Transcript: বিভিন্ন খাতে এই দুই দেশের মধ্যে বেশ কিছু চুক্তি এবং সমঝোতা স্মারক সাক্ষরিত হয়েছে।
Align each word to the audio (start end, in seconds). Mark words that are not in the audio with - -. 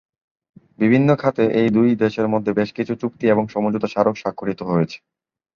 বিভিন্ন 0.79 1.09
খাতে 1.15 1.43
এই 1.59 1.69
দুই 1.69 1.89
দেশের 2.03 2.27
মধ্যে 2.27 2.51
বেশ 2.53 2.69
কিছু 2.73 2.93
চুক্তি 3.01 3.25
এবং 3.29 3.43
সমঝোতা 3.47 3.87
স্মারক 3.87 4.15
সাক্ষরিত 4.17 4.59
হয়েছে। 4.69 4.97